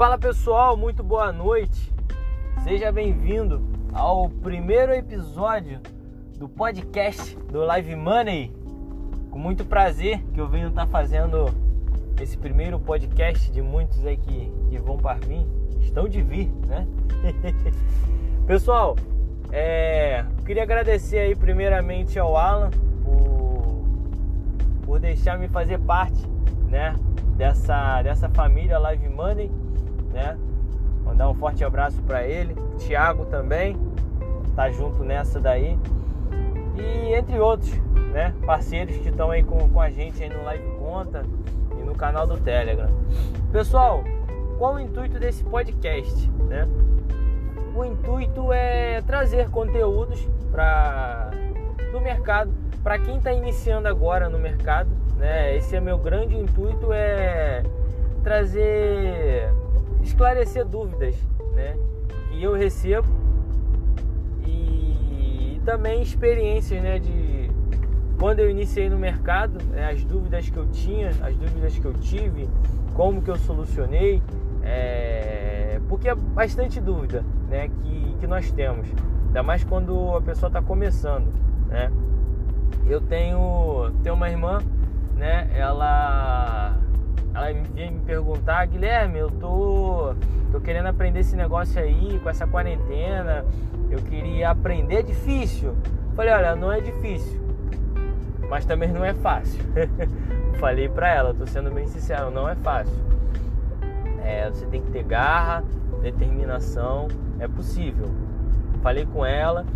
Fala 0.00 0.16
pessoal, 0.16 0.78
muito 0.78 1.02
boa 1.04 1.30
noite. 1.30 1.92
Seja 2.64 2.90
bem-vindo 2.90 3.60
ao 3.92 4.30
primeiro 4.30 4.94
episódio 4.94 5.78
do 6.38 6.48
podcast 6.48 7.36
do 7.52 7.62
Live 7.66 7.94
Money. 7.94 8.50
Com 9.30 9.38
muito 9.38 9.62
prazer 9.62 10.22
que 10.32 10.40
eu 10.40 10.48
venho 10.48 10.68
estar 10.68 10.86
tá 10.86 10.90
fazendo 10.90 11.50
esse 12.18 12.38
primeiro 12.38 12.80
podcast 12.80 13.52
de 13.52 13.60
muitos 13.60 14.06
aí 14.06 14.16
que, 14.16 14.50
que 14.70 14.78
vão 14.78 14.96
para 14.96 15.18
vir, 15.18 15.46
estão 15.82 16.08
de 16.08 16.22
vir, 16.22 16.50
né? 16.66 16.86
pessoal, 18.48 18.96
é, 19.52 20.24
queria 20.46 20.62
agradecer 20.62 21.18
aí 21.18 21.36
primeiramente 21.36 22.18
ao 22.18 22.38
Alan 22.38 22.70
por, 23.04 23.84
por 24.82 24.98
deixar 24.98 25.38
me 25.38 25.46
fazer 25.46 25.78
parte, 25.78 26.26
né, 26.70 26.96
dessa, 27.36 28.00
dessa 28.00 28.30
família 28.30 28.78
Live 28.78 29.06
Money, 29.10 29.50
né? 30.12 30.36
Mandar 31.04 31.28
um 31.28 31.34
forte 31.34 31.64
abraço 31.64 32.00
para 32.02 32.26
ele, 32.26 32.54
Thiago 32.78 33.24
também, 33.26 33.76
tá 34.54 34.70
junto 34.70 35.02
nessa 35.02 35.40
daí. 35.40 35.78
E 36.76 37.14
entre 37.14 37.38
outros, 37.38 37.72
né, 38.12 38.34
parceiros 38.46 38.96
que 38.98 39.08
estão 39.08 39.30
aí 39.30 39.42
com, 39.42 39.68
com 39.68 39.80
a 39.80 39.90
gente 39.90 40.22
aí 40.22 40.28
no 40.28 40.42
Live 40.44 40.68
Conta 40.78 41.22
e 41.78 41.82
no 41.82 41.94
canal 41.94 42.26
do 42.26 42.36
Telegram. 42.38 42.88
Pessoal, 43.52 44.04
qual 44.58 44.74
o 44.74 44.80
intuito 44.80 45.18
desse 45.18 45.42
podcast, 45.44 46.30
né? 46.48 46.66
o 47.74 47.84
intuito 47.84 48.52
é 48.52 49.00
trazer 49.02 49.48
conteúdos 49.50 50.26
para 50.50 51.30
do 51.92 52.00
mercado 52.00 52.52
para 52.82 52.98
quem 52.98 53.16
está 53.16 53.32
iniciando 53.32 53.88
agora 53.88 54.28
no 54.28 54.38
mercado 54.38 54.90
né 55.16 55.56
esse 55.56 55.76
é 55.76 55.80
meu 55.80 55.98
grande 55.98 56.36
intuito 56.36 56.92
é 56.92 57.62
trazer 58.22 59.52
esclarecer 60.02 60.64
dúvidas 60.64 61.14
né 61.54 61.76
que 62.30 62.42
eu 62.42 62.54
recebo 62.54 63.08
e, 64.46 65.56
e 65.56 65.62
também 65.64 66.02
experiências 66.02 66.82
né 66.82 66.98
de 66.98 67.50
quando 68.18 68.40
eu 68.40 68.50
iniciei 68.50 68.90
no 68.90 68.98
mercado 68.98 69.62
né, 69.70 69.90
as 69.90 70.04
dúvidas 70.04 70.48
que 70.48 70.56
eu 70.56 70.66
tinha 70.68 71.08
as 71.08 71.36
dúvidas 71.36 71.78
que 71.78 71.84
eu 71.84 71.94
tive 71.94 72.48
como 72.94 73.22
que 73.22 73.30
eu 73.30 73.36
solucionei 73.36 74.22
é, 74.62 75.80
porque 75.88 76.08
é 76.08 76.14
bastante 76.14 76.80
dúvida 76.80 77.24
né, 77.48 77.68
que, 77.68 78.16
que 78.20 78.26
nós 78.26 78.50
temos, 78.52 78.86
ainda 79.26 79.42
mais 79.42 79.64
quando 79.64 80.16
a 80.16 80.20
pessoa 80.20 80.48
está 80.48 80.62
começando. 80.62 81.26
Né? 81.68 81.90
Eu 82.86 83.00
tenho, 83.00 83.90
tenho 84.02 84.14
uma 84.14 84.30
irmã, 84.30 84.58
né, 85.16 85.50
ela, 85.54 86.76
ela 87.34 87.52
vinha 87.52 87.90
me 87.90 88.00
perguntar, 88.00 88.66
Guilherme, 88.66 89.18
eu 89.18 89.30
tô, 89.30 90.14
tô 90.52 90.60
querendo 90.60 90.86
aprender 90.86 91.20
esse 91.20 91.36
negócio 91.36 91.80
aí 91.80 92.18
com 92.22 92.28
essa 92.28 92.46
quarentena, 92.46 93.44
eu 93.90 93.98
queria 93.98 94.50
aprender, 94.50 94.96
é 94.96 95.02
difícil. 95.02 95.76
Falei, 96.14 96.32
olha, 96.32 96.56
não 96.56 96.72
é 96.72 96.80
difícil, 96.80 97.40
mas 98.48 98.64
também 98.64 98.90
não 98.90 99.04
é 99.04 99.14
fácil. 99.14 99.60
Falei 100.58 100.88
pra 100.88 101.08
ela, 101.08 101.32
tô 101.32 101.46
sendo 101.46 101.70
bem 101.70 101.86
sincero, 101.86 102.30
não 102.30 102.48
é 102.48 102.54
fácil 102.56 103.10
é, 104.30 104.48
você 104.48 104.66
tem 104.66 104.80
que 104.80 104.90
ter 104.90 105.02
garra, 105.02 105.64
determinação, 106.02 107.08
é 107.38 107.48
possível. 107.48 108.08
Falei 108.82 109.04
com 109.04 109.24
ela, 109.24 109.66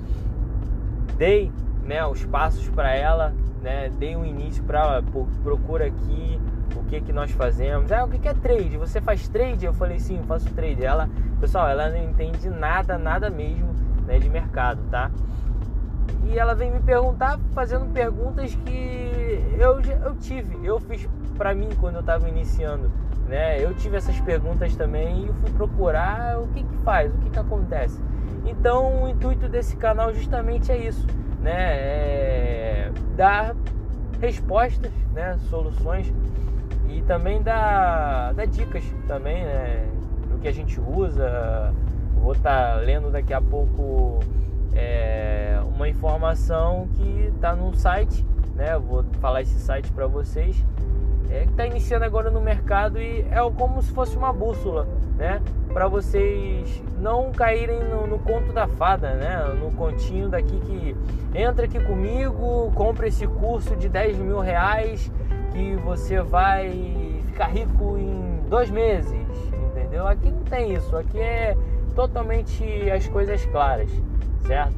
dei 1.17 1.51
né, 1.85 2.05
os 2.07 2.25
passos 2.25 2.69
para 2.69 2.95
ela, 2.95 3.35
né, 3.63 3.91
dei 3.99 4.15
um 4.17 4.25
início 4.25 4.63
para 4.63 5.03
procura 5.43 5.87
aqui 5.87 6.41
o 6.77 6.85
que 6.85 7.01
que 7.01 7.13
nós 7.13 7.31
fazemos. 7.31 7.91
Ah, 7.93 8.05
o 8.05 8.09
que, 8.09 8.19
que 8.19 8.29
é 8.29 8.35
trade? 8.35 8.77
Você 8.77 9.01
faz 9.01 9.29
trade? 9.29 9.65
Eu 9.65 9.73
falei 9.73 9.99
sim, 9.99 10.19
eu 10.19 10.25
faço 10.25 10.53
trade. 10.55 10.85
Ela, 10.85 11.09
pessoal, 11.41 11.69
ela 11.69 11.89
não 11.89 11.99
entende 11.99 12.49
nada, 12.49 12.99
nada 12.99 13.31
mesmo 13.31 13.75
né, 14.07 14.19
de 14.19 14.29
mercado, 14.29 14.81
tá? 14.91 15.11
E 16.27 16.39
ela 16.39 16.55
vem 16.55 16.71
me 16.71 16.81
perguntar, 16.81 17.39
fazendo 17.53 17.87
perguntas 17.93 18.55
que 18.55 19.57
eu, 19.59 19.81
eu 19.81 20.15
tive, 20.17 20.67
eu 20.67 20.81
fiz 20.81 21.09
para 21.37 21.55
mim 21.55 21.69
quando 21.81 21.97
eu 21.97 22.01
estava 22.01 22.29
iniciando 22.29 22.91
né? 23.29 23.63
Eu 23.63 23.75
tive 23.75 23.97
essas 23.97 24.19
perguntas 24.21 24.77
também 24.77 25.25
e 25.25 25.33
fui 25.33 25.51
procurar 25.53 26.41
o 26.41 26.49
que 26.49 26.63
que 26.63 26.77
faz, 26.79 27.13
o 27.13 27.19
que 27.19 27.31
que 27.31 27.39
acontece. 27.39 28.01
Então 28.45 29.05
o 29.05 29.09
intuito 29.09 29.49
desse 29.49 29.77
canal 29.77 30.13
justamente 30.13 30.71
é 30.71 30.77
isso, 30.77 31.07
né? 31.41 31.77
É 31.77 32.93
dar 33.17 33.55
respostas, 34.21 34.93
né? 35.13 35.39
Soluções 35.49 36.13
e 36.95 37.03
também 37.03 37.43
dar, 37.43 38.33
dar 38.35 38.47
dicas 38.47 38.85
também, 39.07 39.45
né? 39.45 39.87
Do 40.29 40.39
que 40.39 40.49
a 40.49 40.53
gente 40.53 40.81
usa. 40.81 41.75
Vou 42.17 42.33
estar 42.33 42.75
tá 42.75 42.81
lendo 42.81 43.11
daqui 43.11 43.35
a 43.35 43.41
pouco 43.41 44.21
é, 44.75 45.59
uma 45.75 45.89
informação 45.89 46.89
que 46.95 47.33
está 47.35 47.55
num 47.55 47.73
site, 47.75 48.25
né? 48.55 48.79
Vou 48.79 49.05
falar 49.21 49.43
esse 49.43 49.59
site 49.59 49.91
para 49.93 50.07
vocês 50.07 50.65
é, 51.31 51.45
que 51.45 51.51
está 51.51 51.67
iniciando 51.67 52.05
agora 52.05 52.31
no 52.31 52.41
mercado 52.41 53.01
e 53.01 53.27
é 53.31 53.51
como 53.57 53.83
se 53.83 53.91
fosse 53.93 54.17
uma 54.17 54.33
bússola, 54.33 54.87
né? 55.17 55.41
Para 55.73 55.89
vocês 55.89 56.83
não 57.01 57.33
caírem 57.33 57.83
no, 57.83 58.07
no, 58.07 58.19
conto 58.21 58.53
da 58.53 58.69
fada, 58.69 59.15
né? 59.15 59.37
No 59.61 59.73
continho 59.73 60.29
daqui 60.29 60.59
que 60.61 60.97
entra 61.35 61.65
aqui 61.65 61.81
comigo, 61.81 62.71
compra 62.75 63.09
esse 63.09 63.27
curso 63.27 63.75
de 63.75 63.89
10 63.89 64.19
mil 64.19 64.39
reais 64.39 65.11
que 65.55 65.77
você 65.77 66.21
vai 66.21 67.23
ficar 67.27 67.47
rico 67.47 67.97
em 67.97 68.41
dois 68.51 68.69
meses, 68.69 69.15
entendeu? 69.71 70.07
Aqui 70.07 70.31
não 70.31 70.43
tem 70.43 70.75
isso, 70.75 70.97
aqui 70.97 71.19
é 71.21 71.57
totalmente 71.95 72.91
as 72.91 73.07
coisas 73.09 73.47
claras, 73.47 73.89
certo? 74.47 74.75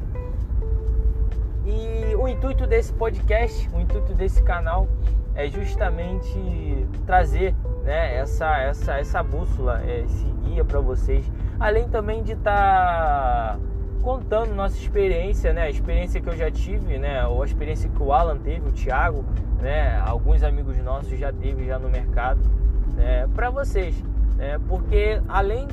E 1.65 2.15
o 2.15 2.27
intuito 2.27 2.67
desse 2.67 2.93
podcast, 2.93 3.67
o 3.73 3.81
intuito 3.81 4.13
desse 4.13 4.41
canal 4.43 4.87
é 5.33 5.49
justamente 5.49 6.87
trazer 7.05 7.55
né, 7.83 8.15
essa, 8.17 8.57
essa, 8.59 8.99
essa 8.99 9.23
bússola, 9.23 9.81
esse 9.85 10.25
guia 10.43 10.63
para 10.63 10.79
vocês, 10.79 11.29
além 11.59 11.89
também 11.89 12.23
de 12.23 12.33
estar 12.33 13.55
tá 13.55 13.59
contando 14.07 14.55
nossa 14.55 14.77
experiência, 14.77 15.51
né, 15.51 15.63
a 15.63 15.69
experiência 15.69 16.21
que 16.21 16.29
eu 16.29 16.37
já 16.37 16.49
tive, 16.49 16.97
né, 16.97 17.27
ou 17.27 17.43
a 17.43 17.45
experiência 17.45 17.89
que 17.89 18.01
o 18.01 18.13
Alan 18.13 18.37
teve, 18.37 18.69
o 18.69 18.71
Thiago, 18.71 19.25
né, 19.61 19.99
alguns 19.99 20.43
amigos 20.43 20.77
nossos 20.77 21.19
já 21.19 21.33
teve 21.33 21.65
já 21.65 21.77
no 21.77 21.89
mercado, 21.89 22.39
né, 22.95 23.27
para 23.35 23.49
vocês, 23.49 24.01
né, 24.37 24.57
porque 24.69 25.21
além 25.27 25.67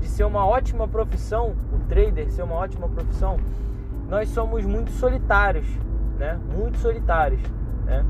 de 0.00 0.08
ser 0.08 0.24
uma 0.24 0.44
ótima 0.44 0.88
profissão, 0.88 1.54
o 1.72 1.78
trader 1.88 2.32
ser 2.32 2.42
uma 2.42 2.56
ótima 2.56 2.88
profissão, 2.88 3.36
nós 4.08 4.28
somos 4.30 4.64
muito 4.64 4.90
solitários, 4.90 5.68
né, 6.18 6.40
muito 6.52 6.78
solitários, 6.78 7.40
né. 7.84 8.04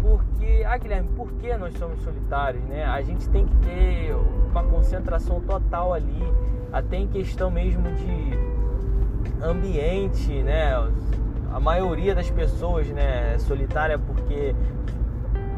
Porque, 0.00 0.64
ah 0.66 0.78
Guilherme, 0.78 1.10
por 1.14 1.30
que 1.32 1.54
nós 1.58 1.74
somos 1.74 2.00
solitários, 2.00 2.62
né? 2.64 2.84
A 2.84 3.00
gente 3.02 3.28
tem 3.28 3.46
que 3.46 3.56
ter 3.56 4.14
uma 4.50 4.62
concentração 4.62 5.40
total 5.40 5.92
ali, 5.92 6.22
até 6.72 6.96
em 6.96 7.06
questão 7.08 7.50
mesmo 7.50 7.82
de 7.92 8.57
ambiente, 9.42 10.42
né? 10.42 10.72
A 11.52 11.60
maioria 11.60 12.14
das 12.14 12.30
pessoas, 12.30 12.86
né, 12.88 13.34
é 13.34 13.38
solitária 13.38 13.98
porque 13.98 14.54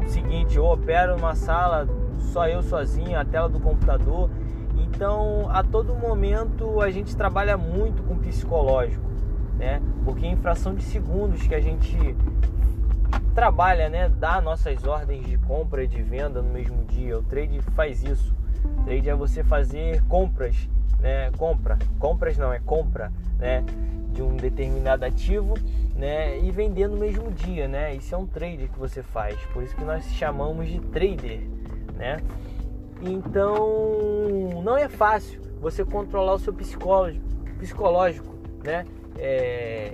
o 0.05 0.09
seguinte, 0.09 0.57
eu 0.57 0.65
opero 0.65 1.15
numa 1.15 1.35
sala 1.35 1.87
só 2.31 2.47
eu 2.47 2.63
sozinho, 2.63 3.19
a 3.19 3.25
tela 3.25 3.49
do 3.49 3.59
computador. 3.59 4.29
Então, 4.77 5.47
a 5.49 5.63
todo 5.63 5.93
momento 5.93 6.81
a 6.81 6.89
gente 6.89 7.15
trabalha 7.15 7.57
muito 7.57 8.03
com 8.03 8.17
psicológico, 8.17 9.05
né? 9.57 9.81
Porque 10.05 10.25
em 10.25 10.35
fração 10.35 10.73
de 10.73 10.83
segundos 10.83 11.45
que 11.45 11.55
a 11.55 11.61
gente 11.61 12.15
trabalha, 13.33 13.89
né, 13.89 14.09
dá 14.09 14.41
nossas 14.41 14.85
ordens 14.85 15.25
de 15.25 15.37
compra 15.37 15.83
e 15.83 15.87
de 15.87 16.01
venda 16.01 16.41
no 16.41 16.51
mesmo 16.51 16.83
dia. 16.85 17.17
O 17.17 17.23
trade 17.23 17.61
faz 17.75 18.03
isso. 18.03 18.35
O 18.79 18.83
trade 18.83 19.09
é 19.09 19.15
você 19.15 19.43
fazer 19.43 20.03
compras, 20.05 20.69
né, 21.01 21.31
compra, 21.37 21.77
compras 21.99 22.37
não 22.37 22.53
é 22.53 22.59
compra, 22.59 23.11
né, 23.37 23.63
de 24.13 24.21
um 24.21 24.35
determinado 24.35 25.03
ativo, 25.03 25.55
né, 25.95 26.39
e 26.39 26.51
vender 26.51 26.87
no 26.87 26.97
mesmo 26.97 27.31
dia, 27.31 27.67
né? 27.67 27.93
Isso 27.95 28.13
é 28.13 28.17
um 28.17 28.25
trade 28.25 28.67
que 28.67 28.79
você 28.79 29.01
faz. 29.01 29.39
Por 29.53 29.63
isso 29.63 29.75
que 29.75 29.83
nós 29.83 30.03
chamamos 30.13 30.67
de 30.67 30.79
trader, 30.79 31.41
né? 31.95 32.21
Então, 33.01 34.61
não 34.63 34.77
é 34.77 34.87
fácil 34.87 35.41
você 35.59 35.83
controlar 35.83 36.33
o 36.33 36.39
seu 36.39 36.53
psicológico, 36.53 37.25
psicológico 37.57 38.35
né? 38.63 38.85
É, 39.17 39.93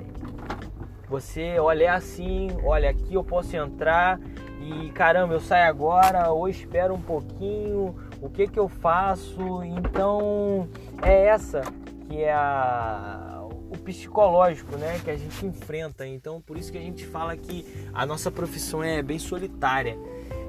você 1.10 1.60
olhar 1.60 1.96
assim, 1.96 2.50
olha, 2.64 2.90
aqui 2.90 3.14
eu 3.14 3.24
posso 3.24 3.56
entrar 3.56 4.20
e 4.62 4.90
caramba, 4.92 5.34
eu 5.34 5.40
saio 5.40 5.70
agora 5.70 6.32
ou 6.32 6.50
espero 6.50 6.94
um 6.94 7.02
pouquinho, 7.02 7.96
o 8.22 8.30
que 8.30 8.48
que 8.48 8.60
eu 8.60 8.68
faço? 8.68 9.64
Então 9.64 10.68
é 11.02 11.26
essa 11.26 11.62
que 12.08 12.22
é 12.22 12.34
a, 12.34 13.46
o 13.70 13.78
psicológico, 13.78 14.78
né, 14.78 15.00
que 15.04 15.12
a 15.12 15.18
gente 15.18 15.46
enfrenta. 15.46 16.08
Então 16.08 16.42
por 16.42 16.58
isso 16.58 16.72
que 16.72 16.78
a 16.78 16.82
gente 16.82 17.06
fala 17.06 17.36
que 17.36 17.66
a 17.94 18.06
nossa 18.06 18.32
profissão 18.32 18.84
é 18.84 19.02
bem 19.02 19.20
solitária, 19.20 19.98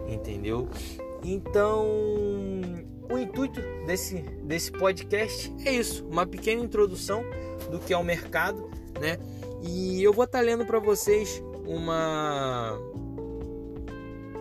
entendeu? 0.08 0.68
Então 1.22 1.86
o 3.10 3.18
intuito 3.18 3.60
desse, 3.86 4.20
desse 4.42 4.70
podcast 4.70 5.52
é 5.64 5.72
isso, 5.72 6.06
uma 6.06 6.26
pequena 6.26 6.62
introdução 6.62 7.24
do 7.70 7.78
que 7.78 7.92
é 7.92 7.96
o 7.96 8.04
mercado, 8.04 8.70
né? 9.00 9.18
E 9.62 10.02
eu 10.02 10.12
vou 10.12 10.24
estar 10.24 10.40
lendo 10.40 10.64
para 10.64 10.78
vocês 10.78 11.42
uma 11.66 12.78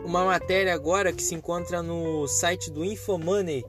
uma 0.08 0.24
matéria 0.24 0.74
agora 0.74 1.12
que 1.12 1.22
se 1.22 1.36
encontra 1.36 1.84
no 1.84 2.28
site 2.28 2.72
do 2.72 2.84
Infomoney. 2.84 3.66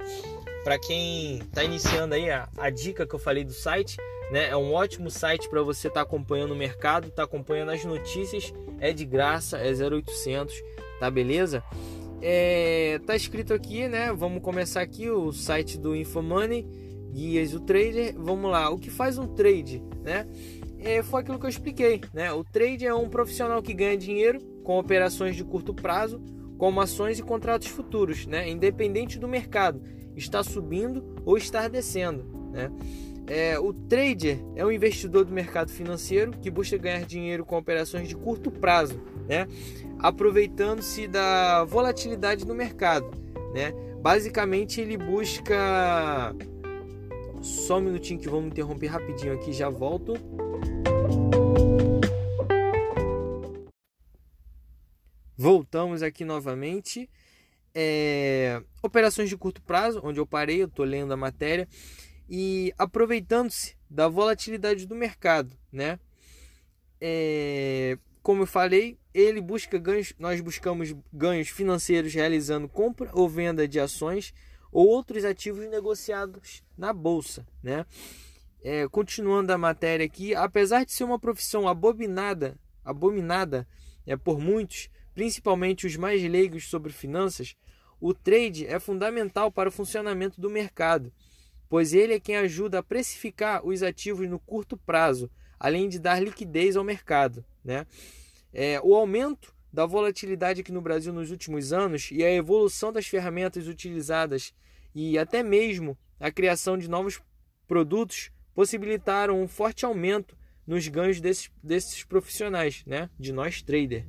Para 0.62 0.78
quem 0.78 1.38
está 1.38 1.64
iniciando 1.64 2.14
aí 2.14 2.30
a, 2.30 2.48
a, 2.56 2.70
dica 2.70 3.04
que 3.04 3.14
eu 3.14 3.18
falei 3.18 3.42
do 3.42 3.52
site, 3.52 3.96
né? 4.30 4.48
É 4.48 4.56
um 4.56 4.72
ótimo 4.72 5.10
site 5.10 5.48
para 5.48 5.62
você 5.62 5.88
estar 5.88 6.00
tá 6.00 6.06
acompanhando 6.06 6.52
o 6.52 6.56
mercado, 6.56 7.10
tá 7.10 7.24
acompanhando 7.24 7.70
as 7.70 7.84
notícias, 7.84 8.52
é 8.78 8.92
de 8.92 9.04
graça, 9.04 9.58
é 9.58 9.72
0800, 9.72 10.54
tá 11.00 11.10
beleza? 11.10 11.62
É, 12.22 13.00
tá 13.04 13.16
escrito 13.16 13.52
aqui, 13.52 13.88
né? 13.88 14.12
Vamos 14.12 14.40
começar 14.40 14.82
aqui 14.82 15.10
o 15.10 15.32
site 15.32 15.76
do 15.76 15.96
Infomoney, 15.96 16.64
guias 17.10 17.50
do 17.50 17.60
trader. 17.60 18.14
Vamos 18.16 18.48
lá, 18.48 18.70
o 18.70 18.78
que 18.78 18.90
faz 18.90 19.18
um 19.18 19.26
trade, 19.26 19.82
né? 20.04 20.24
É, 20.78 21.02
foi 21.02 21.22
aquilo 21.22 21.38
que 21.40 21.46
eu 21.46 21.50
expliquei, 21.50 22.00
né? 22.14 22.32
O 22.32 22.44
trade 22.44 22.86
é 22.86 22.94
um 22.94 23.08
profissional 23.08 23.60
que 23.60 23.74
ganha 23.74 23.96
dinheiro 23.96 24.57
com 24.68 24.78
operações 24.78 25.34
de 25.34 25.42
curto 25.42 25.72
prazo, 25.72 26.20
como 26.58 26.78
ações 26.78 27.18
e 27.18 27.22
contratos 27.22 27.68
futuros, 27.68 28.26
né? 28.26 28.50
independente 28.50 29.18
do 29.18 29.26
mercado, 29.26 29.80
está 30.14 30.42
subindo 30.42 31.02
ou 31.24 31.38
está 31.38 31.66
descendo. 31.68 32.22
Né? 32.52 32.70
É, 33.26 33.58
o 33.58 33.72
trader 33.72 34.38
é 34.54 34.66
um 34.66 34.70
investidor 34.70 35.24
do 35.24 35.32
mercado 35.32 35.70
financeiro 35.70 36.32
que 36.32 36.50
busca 36.50 36.76
ganhar 36.76 37.02
dinheiro 37.06 37.46
com 37.46 37.56
operações 37.56 38.08
de 38.08 38.14
curto 38.14 38.50
prazo, 38.50 39.00
né? 39.26 39.48
aproveitando-se 39.98 41.08
da 41.08 41.64
volatilidade 41.64 42.44
do 42.44 42.54
mercado. 42.54 43.10
Né? 43.54 43.72
Basicamente, 44.02 44.82
ele 44.82 44.98
busca. 44.98 46.36
Só 47.40 47.78
um 47.78 47.80
minutinho 47.80 48.20
que 48.20 48.28
vamos 48.28 48.48
interromper 48.48 48.88
rapidinho 48.88 49.32
aqui, 49.32 49.50
já 49.50 49.70
volto. 49.70 50.12
Voltamos 55.38 56.02
aqui 56.02 56.24
novamente. 56.24 57.08
É, 57.72 58.60
operações 58.82 59.28
de 59.28 59.36
curto 59.36 59.62
prazo, 59.62 60.00
onde 60.02 60.18
eu 60.18 60.26
parei, 60.26 60.62
eu 60.62 60.66
estou 60.66 60.84
lendo 60.84 61.12
a 61.12 61.16
matéria, 61.16 61.68
e 62.28 62.74
aproveitando-se 62.76 63.76
da 63.88 64.08
volatilidade 64.08 64.84
do 64.84 64.96
mercado, 64.96 65.56
né? 65.70 66.00
É, 67.00 67.96
como 68.20 68.42
eu 68.42 68.46
falei, 68.48 68.98
ele 69.14 69.40
busca 69.40 69.78
ganhos, 69.78 70.12
nós 70.18 70.40
buscamos 70.40 70.92
ganhos 71.12 71.50
financeiros 71.50 72.12
realizando 72.12 72.68
compra 72.68 73.08
ou 73.12 73.28
venda 73.28 73.68
de 73.68 73.78
ações 73.78 74.34
ou 74.72 74.88
outros 74.88 75.24
ativos 75.24 75.68
negociados 75.68 76.64
na 76.76 76.92
bolsa, 76.92 77.46
né? 77.62 77.86
É, 78.60 78.88
continuando 78.88 79.52
a 79.52 79.58
matéria 79.58 80.04
aqui, 80.04 80.34
apesar 80.34 80.84
de 80.84 80.90
ser 80.90 81.04
uma 81.04 81.18
profissão 81.18 81.68
abominada, 81.68 82.58
abominada 82.84 83.68
é, 84.04 84.16
por 84.16 84.40
muitos, 84.40 84.90
principalmente 85.18 85.84
os 85.84 85.96
mais 85.96 86.22
leigos 86.22 86.68
sobre 86.68 86.92
finanças, 86.92 87.56
o 88.00 88.14
trade 88.14 88.64
é 88.68 88.78
fundamental 88.78 89.50
para 89.50 89.68
o 89.68 89.72
funcionamento 89.72 90.40
do 90.40 90.48
mercado, 90.48 91.12
pois 91.68 91.92
ele 91.92 92.14
é 92.14 92.20
quem 92.20 92.36
ajuda 92.36 92.78
a 92.78 92.84
precificar 92.84 93.66
os 93.66 93.82
ativos 93.82 94.28
no 94.28 94.38
curto 94.38 94.76
prazo, 94.76 95.28
além 95.58 95.88
de 95.88 95.98
dar 95.98 96.22
liquidez 96.22 96.76
ao 96.76 96.84
mercado. 96.84 97.44
Né? 97.64 97.84
É, 98.52 98.80
o 98.80 98.94
aumento 98.94 99.52
da 99.72 99.84
volatilidade 99.84 100.60
aqui 100.60 100.70
no 100.70 100.80
Brasil 100.80 101.12
nos 101.12 101.32
últimos 101.32 101.72
anos 101.72 102.10
e 102.12 102.22
a 102.22 102.32
evolução 102.32 102.92
das 102.92 103.08
ferramentas 103.08 103.66
utilizadas 103.66 104.54
e 104.94 105.18
até 105.18 105.42
mesmo 105.42 105.98
a 106.20 106.30
criação 106.30 106.78
de 106.78 106.88
novos 106.88 107.20
produtos 107.66 108.30
possibilitaram 108.54 109.42
um 109.42 109.48
forte 109.48 109.84
aumento 109.84 110.38
nos 110.64 110.86
ganhos 110.86 111.20
desses, 111.20 111.50
desses 111.60 112.04
profissionais, 112.04 112.84
né? 112.86 113.10
de 113.18 113.32
nós 113.32 113.60
traders 113.62 114.06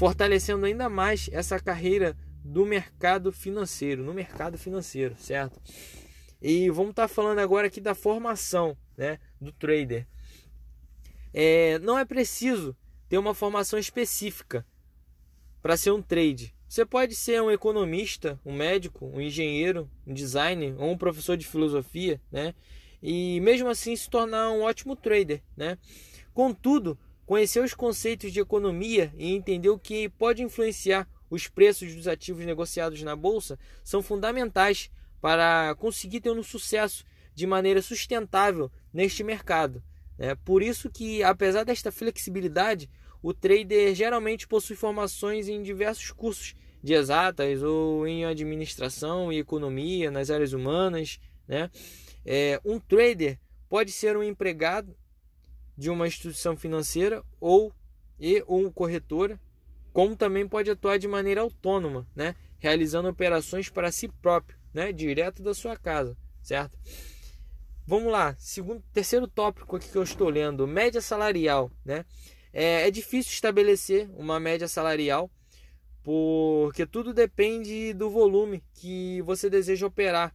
fortalecendo 0.00 0.64
ainda 0.64 0.88
mais 0.88 1.28
essa 1.30 1.60
carreira 1.60 2.16
do 2.42 2.64
mercado 2.64 3.30
financeiro, 3.30 4.02
no 4.02 4.14
mercado 4.14 4.56
financeiro, 4.56 5.14
certo? 5.18 5.60
E 6.40 6.70
vamos 6.70 6.92
estar 6.92 7.06
tá 7.06 7.08
falando 7.08 7.38
agora 7.40 7.66
aqui 7.66 7.82
da 7.82 7.94
formação 7.94 8.74
né, 8.96 9.18
do 9.38 9.52
trader. 9.52 10.06
É, 11.34 11.78
não 11.80 11.98
é 11.98 12.06
preciso 12.06 12.74
ter 13.10 13.18
uma 13.18 13.34
formação 13.34 13.78
específica 13.78 14.64
para 15.60 15.76
ser 15.76 15.90
um 15.90 16.00
trade. 16.00 16.54
Você 16.66 16.86
pode 16.86 17.14
ser 17.14 17.42
um 17.42 17.50
economista, 17.50 18.40
um 18.42 18.54
médico, 18.54 19.04
um 19.04 19.20
engenheiro, 19.20 19.86
um 20.06 20.14
designer 20.14 20.74
ou 20.78 20.92
um 20.92 20.96
professor 20.96 21.36
de 21.36 21.46
filosofia, 21.46 22.18
né? 22.32 22.54
E 23.02 23.38
mesmo 23.40 23.68
assim 23.68 23.94
se 23.94 24.08
tornar 24.08 24.50
um 24.50 24.62
ótimo 24.62 24.96
trader, 24.96 25.42
né? 25.54 25.76
Contudo, 26.32 26.98
Conhecer 27.30 27.62
os 27.62 27.74
conceitos 27.74 28.32
de 28.32 28.40
economia 28.40 29.14
e 29.16 29.32
entender 29.32 29.68
o 29.68 29.78
que 29.78 30.08
pode 30.08 30.42
influenciar 30.42 31.08
os 31.30 31.46
preços 31.46 31.94
dos 31.94 32.08
ativos 32.08 32.44
negociados 32.44 33.00
na 33.04 33.14
bolsa 33.14 33.56
são 33.84 34.02
fundamentais 34.02 34.90
para 35.20 35.76
conseguir 35.76 36.22
ter 36.22 36.32
um 36.32 36.42
sucesso 36.42 37.04
de 37.32 37.46
maneira 37.46 37.80
sustentável 37.82 38.68
neste 38.92 39.22
mercado. 39.22 39.80
É 40.18 40.34
por 40.34 40.60
isso 40.60 40.90
que, 40.90 41.22
apesar 41.22 41.62
desta 41.62 41.92
flexibilidade, 41.92 42.90
o 43.22 43.32
trader 43.32 43.94
geralmente 43.94 44.48
possui 44.48 44.74
formações 44.74 45.46
em 45.46 45.62
diversos 45.62 46.10
cursos 46.10 46.56
de 46.82 46.94
exatas 46.94 47.62
ou 47.62 48.08
em 48.08 48.24
administração 48.24 49.32
e 49.32 49.38
economia, 49.38 50.10
nas 50.10 50.30
áreas 50.30 50.52
humanas. 50.52 51.20
Né? 51.46 51.70
É, 52.26 52.60
um 52.64 52.80
trader 52.80 53.38
pode 53.68 53.92
ser 53.92 54.16
um 54.16 54.22
empregado 54.24 54.96
de 55.76 55.90
uma 55.90 56.06
instituição 56.06 56.56
financeira 56.56 57.22
ou 57.40 57.72
e 58.18 58.44
ou 58.46 58.70
corretora, 58.70 59.40
como 59.92 60.14
também 60.14 60.46
pode 60.46 60.70
atuar 60.70 60.98
de 60.98 61.08
maneira 61.08 61.40
autônoma, 61.40 62.06
né, 62.14 62.36
realizando 62.58 63.08
operações 63.08 63.68
para 63.68 63.90
si 63.90 64.08
próprio, 64.08 64.58
né, 64.72 64.92
direto 64.92 65.42
da 65.42 65.54
sua 65.54 65.76
casa, 65.76 66.16
certo? 66.42 66.78
Vamos 67.86 68.12
lá, 68.12 68.36
segundo, 68.38 68.84
terceiro 68.92 69.26
tópico 69.26 69.74
aqui 69.74 69.88
que 69.88 69.98
eu 69.98 70.02
estou 70.02 70.28
lendo, 70.28 70.66
média 70.66 71.00
salarial, 71.00 71.72
né? 71.84 72.04
É, 72.52 72.86
é 72.86 72.90
difícil 72.90 73.32
estabelecer 73.32 74.08
uma 74.16 74.38
média 74.38 74.68
salarial 74.68 75.30
porque 76.02 76.86
tudo 76.86 77.12
depende 77.12 77.92
do 77.92 78.08
volume 78.10 78.62
que 78.74 79.22
você 79.22 79.50
deseja 79.50 79.86
operar, 79.86 80.34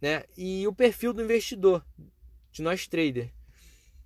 né? 0.00 0.24
E 0.36 0.66
o 0.66 0.72
perfil 0.72 1.12
do 1.12 1.22
investidor, 1.22 1.84
de 2.52 2.62
nós 2.62 2.86
trader 2.86 3.32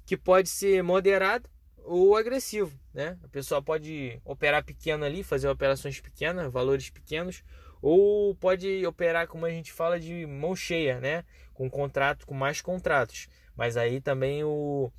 que 0.04 0.16
pode 0.16 0.48
ser 0.48 0.82
moderado 0.82 1.48
ou 1.84 2.16
agressivo, 2.16 2.78
né? 2.94 3.18
A 3.22 3.28
pessoa 3.28 3.60
pode 3.60 4.20
operar 4.24 4.64
pequeno 4.64 5.04
ali, 5.04 5.22
fazer 5.22 5.48
operações 5.48 6.00
pequenas, 6.00 6.52
valores 6.52 6.90
pequenos, 6.90 7.42
ou 7.80 8.34
pode 8.34 8.86
operar 8.86 9.26
como 9.26 9.46
a 9.46 9.50
gente 9.50 9.72
fala 9.72 9.98
de 9.98 10.26
mão 10.26 10.54
cheia, 10.54 11.00
né? 11.00 11.24
Com 11.52 11.68
contrato, 11.68 12.26
com 12.26 12.34
mais 12.34 12.60
contratos. 12.60 13.28
Mas 13.56 13.76
aí 13.76 14.00
também 14.00 14.44
o 14.44 14.90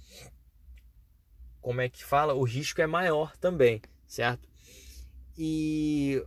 como 1.61 1.79
é 1.79 1.87
que 1.87 2.03
fala? 2.03 2.33
O 2.33 2.43
risco 2.43 2.81
é 2.81 2.87
maior 2.87 3.37
também, 3.37 3.81
certo? 4.05 4.49
E 5.37 6.21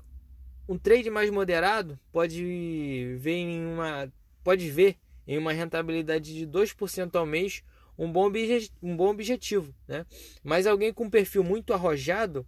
um 0.67 0.79
trade 0.79 1.11
mais 1.11 1.31
moderado 1.31 1.99
pode 2.11 3.17
ver 3.19 3.35
em 3.35 3.67
uma 3.67 4.11
pode 4.43 4.71
ver 4.71 4.97
em 5.27 5.37
uma 5.37 5.53
rentabilidade 5.53 6.35
de 6.35 6.47
2% 6.47 7.15
ao 7.17 7.27
mês 7.27 7.63
um 7.99 8.11
bom, 8.11 8.31
um 8.83 8.97
bom 8.97 9.09
objetivo. 9.09 9.75
Né? 9.87 10.05
Mas 10.43 10.67
alguém 10.67 10.93
com 10.93 11.05
um 11.05 11.11
perfil 11.11 11.43
muito 11.43 11.73
arrojado, 11.73 12.47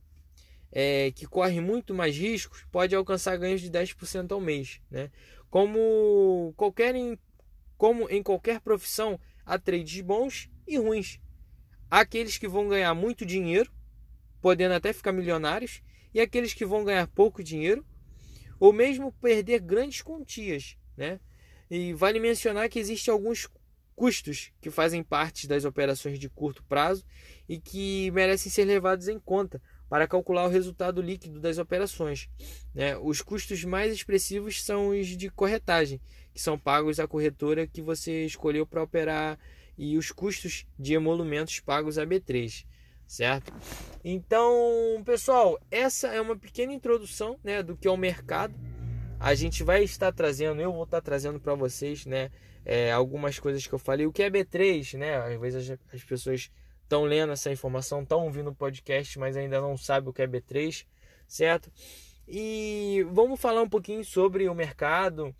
é, 0.70 1.10
que 1.12 1.26
corre 1.26 1.60
muito 1.60 1.94
mais 1.94 2.16
riscos, 2.16 2.64
pode 2.70 2.94
alcançar 2.94 3.36
ganhos 3.36 3.60
de 3.60 3.70
10% 3.70 4.32
ao 4.32 4.40
mês. 4.40 4.80
Né? 4.90 5.10
Como, 5.50 6.52
qualquer, 6.56 6.94
como 7.76 8.08
em 8.10 8.22
qualquer 8.22 8.60
profissão, 8.60 9.18
há 9.44 9.58
trades 9.58 10.00
bons 10.02 10.50
e 10.66 10.76
ruins. 10.76 11.18
Aqueles 11.90 12.36
que 12.36 12.46
vão 12.46 12.68
ganhar 12.68 12.94
muito 12.94 13.24
dinheiro, 13.24 13.72
podendo 14.42 14.74
até 14.74 14.92
ficar 14.92 15.12
milionários, 15.12 15.82
e 16.12 16.20
aqueles 16.20 16.52
que 16.52 16.66
vão 16.66 16.84
ganhar 16.84 17.06
pouco 17.08 17.42
dinheiro, 17.42 17.84
ou 18.60 18.72
mesmo 18.72 19.12
perder 19.12 19.60
grandes 19.60 20.02
quantias. 20.02 20.76
Né? 20.96 21.18
E 21.70 21.92
vale 21.94 22.20
mencionar 22.20 22.68
que 22.68 22.78
existem 22.78 23.12
alguns 23.12 23.48
custos 23.98 24.52
que 24.60 24.70
fazem 24.70 25.02
parte 25.02 25.48
das 25.48 25.64
operações 25.64 26.20
de 26.20 26.28
curto 26.28 26.62
prazo 26.62 27.04
e 27.48 27.58
que 27.58 28.12
merecem 28.12 28.50
ser 28.50 28.64
levados 28.64 29.08
em 29.08 29.18
conta 29.18 29.60
para 29.88 30.06
calcular 30.06 30.44
o 30.44 30.48
resultado 30.48 31.02
líquido 31.02 31.40
das 31.40 31.58
operações. 31.58 32.28
Né? 32.72 32.96
Os 32.96 33.20
custos 33.20 33.64
mais 33.64 33.92
expressivos 33.92 34.62
são 34.62 34.90
os 34.90 35.08
de 35.08 35.28
corretagem, 35.30 36.00
que 36.32 36.40
são 36.40 36.56
pagos 36.56 37.00
à 37.00 37.08
corretora 37.08 37.66
que 37.66 37.82
você 37.82 38.24
escolheu 38.24 38.64
para 38.64 38.84
operar, 38.84 39.36
e 39.76 39.98
os 39.98 40.12
custos 40.12 40.64
de 40.78 40.94
emolumentos 40.94 41.58
pagos 41.58 41.98
à 41.98 42.06
B3, 42.06 42.66
certo? 43.06 43.52
Então, 44.04 45.02
pessoal, 45.04 45.58
essa 45.70 46.08
é 46.08 46.20
uma 46.20 46.36
pequena 46.36 46.72
introdução 46.72 47.36
né, 47.42 47.64
do 47.64 47.76
que 47.76 47.88
é 47.88 47.90
o 47.90 47.96
mercado. 47.96 48.54
A 49.20 49.34
gente 49.34 49.64
vai 49.64 49.82
estar 49.82 50.12
trazendo, 50.12 50.60
eu 50.60 50.72
vou 50.72 50.84
estar 50.84 51.00
trazendo 51.00 51.40
para 51.40 51.54
vocês, 51.54 52.06
né, 52.06 52.30
é, 52.64 52.92
algumas 52.92 53.38
coisas 53.38 53.66
que 53.66 53.72
eu 53.72 53.78
falei. 53.78 54.06
O 54.06 54.12
que 54.12 54.22
é 54.22 54.30
B3, 54.30 54.96
né? 54.98 55.16
Às 55.16 55.40
vezes 55.40 55.70
as, 55.70 55.78
as 55.92 56.04
pessoas 56.04 56.50
estão 56.82 57.04
lendo 57.04 57.32
essa 57.32 57.50
informação, 57.50 58.02
estão 58.02 58.24
ouvindo 58.24 58.50
o 58.50 58.54
podcast, 58.54 59.18
mas 59.18 59.36
ainda 59.36 59.60
não 59.60 59.76
sabem 59.76 60.08
o 60.10 60.12
que 60.12 60.22
é 60.22 60.26
B3, 60.26 60.86
certo? 61.26 61.70
E 62.26 63.06
vamos 63.10 63.40
falar 63.40 63.62
um 63.62 63.68
pouquinho 63.68 64.04
sobre 64.04 64.48
o 64.48 64.54
mercado 64.54 65.34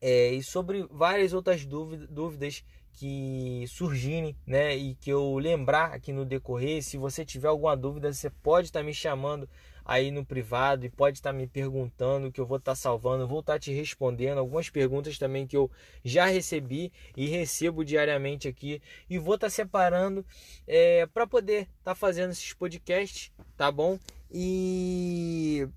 é, 0.00 0.32
e 0.32 0.42
sobre 0.42 0.86
várias 0.90 1.32
outras 1.32 1.64
dúvidas 1.64 2.64
que 2.92 3.64
surgirem, 3.68 4.36
né? 4.46 4.76
E 4.76 4.94
que 4.96 5.10
eu 5.10 5.36
lembrar 5.38 5.92
aqui 5.92 6.12
no 6.12 6.24
decorrer. 6.24 6.82
Se 6.82 6.96
você 6.96 7.24
tiver 7.24 7.48
alguma 7.48 7.76
dúvida, 7.76 8.12
você 8.12 8.30
pode 8.30 8.68
estar 8.68 8.82
me 8.82 8.94
chamando 8.94 9.48
aí 9.84 10.10
no 10.10 10.24
privado 10.24 10.86
e 10.86 10.90
pode 10.90 11.18
estar 11.18 11.32
me 11.32 11.46
perguntando 11.46 12.32
que 12.32 12.40
eu 12.40 12.46
vou 12.46 12.56
estar 12.56 12.74
salvando, 12.74 13.28
vou 13.28 13.40
estar 13.40 13.58
te 13.58 13.72
respondendo 13.72 14.38
algumas 14.38 14.70
perguntas 14.70 15.18
também 15.18 15.46
que 15.46 15.56
eu 15.56 15.70
já 16.04 16.26
recebi 16.26 16.92
e 17.16 17.26
recebo 17.26 17.84
diariamente 17.84 18.48
aqui 18.48 18.80
e 19.08 19.18
vou 19.18 19.34
estar 19.34 19.50
separando 19.50 20.24
é, 20.66 21.06
para 21.06 21.26
poder 21.26 21.68
estar 21.78 21.94
fazendo 21.94 22.30
esses 22.30 22.52
podcasts, 22.52 23.30
tá 23.56 23.70
bom? 23.70 23.98
E 24.30 25.68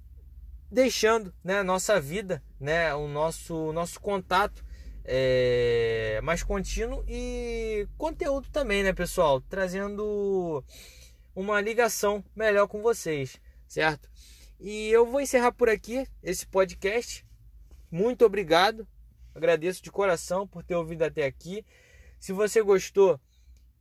deixando 0.71 1.33
né, 1.43 1.59
a 1.59 1.63
nossa 1.63 1.99
vida, 1.99 2.41
né, 2.59 2.93
o 2.93 3.07
nosso, 3.07 3.71
nosso 3.73 3.99
contato 3.99 4.65
é, 5.03 6.19
mais 6.21 6.43
contínuo 6.43 7.03
e 7.07 7.87
conteúdo 7.97 8.49
também, 8.51 8.83
né, 8.83 8.91
pessoal? 8.91 9.39
Trazendo 9.41 10.63
uma 11.33 11.61
ligação 11.61 12.23
melhor 12.35 12.67
com 12.67 12.81
vocês, 12.81 13.39
certo? 13.67 14.09
E 14.59 14.87
eu 14.89 15.05
vou 15.05 15.21
encerrar 15.21 15.51
por 15.51 15.69
aqui 15.69 16.07
esse 16.23 16.47
podcast. 16.47 17.25
Muito 17.91 18.25
obrigado, 18.25 18.87
agradeço 19.33 19.83
de 19.83 19.91
coração 19.91 20.47
por 20.47 20.63
ter 20.63 20.75
ouvido 20.75 21.03
até 21.03 21.25
aqui. 21.25 21.65
Se 22.19 22.33
você 22.33 22.61
gostou, 22.61 23.19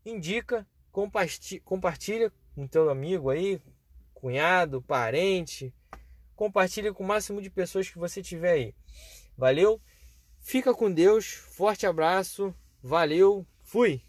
indica, 0.05 0.67
compartilha 0.93 2.33
com 2.55 2.67
teu 2.67 2.91
amigo 2.91 3.31
aí, 3.31 3.61
cunhado, 4.15 4.83
parente, 4.83 5.75
compartilha 6.35 6.93
com 6.93 7.03
o 7.03 7.07
máximo 7.07 7.41
de 7.41 7.51
pessoas 7.51 7.89
que 7.89 7.99
você 7.99 8.23
tiver 8.23 8.53
aí. 8.53 8.75
Valeu? 9.37 9.81
Fica 10.41 10.73
com 10.73 10.93
Deus, 10.93 11.27
forte 11.27 11.87
abraço, 11.87 12.55
valeu, 12.83 13.45
fui! 13.63 14.06